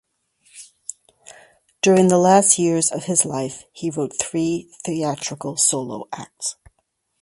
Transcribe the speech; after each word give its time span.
During 1.83 2.07
the 2.07 2.17
last 2.17 2.57
years 2.57 2.91
of 2.91 3.03
his 3.03 3.23
life 3.23 3.65
he 3.71 3.91
wrote 3.91 4.17
three 4.17 4.73
theatrical 4.83 5.57
solo 5.57 6.07
acts. 6.11 6.55